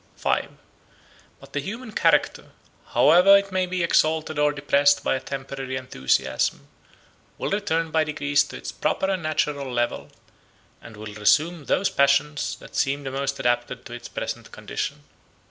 V. 0.17 0.47
But 1.39 1.53
the 1.53 1.59
human 1.59 1.91
character, 1.91 2.53
however 2.95 3.37
it 3.37 3.51
may 3.51 3.67
be 3.67 3.83
exalted 3.83 4.39
or 4.39 4.51
depressed 4.51 5.03
by 5.03 5.13
a 5.15 5.19
temporary 5.19 5.75
enthusiasm, 5.75 6.67
will 7.37 7.51
return 7.51 7.91
by 7.91 8.03
degrees 8.03 8.43
to 8.45 8.57
its 8.57 8.71
proper 8.71 9.05
and 9.11 9.21
natural 9.21 9.71
level, 9.71 10.09
and 10.81 10.97
will 10.97 11.13
resume 11.13 11.65
those 11.65 11.91
passions 11.91 12.55
that 12.55 12.75
seem 12.75 13.03
the 13.03 13.11
most 13.11 13.39
adapted 13.39 13.85
to 13.85 13.93
its 13.93 14.07
present 14.07 14.51
condition. 14.51 15.03